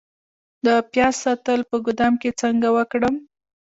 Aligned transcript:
د 0.65 0.67
پیاز 0.91 1.15
ساتل 1.23 1.59
په 1.69 1.77
ګدام 1.85 2.13
کې 2.21 2.29
څنګه 2.41 2.69
وکړم؟ 2.77 3.15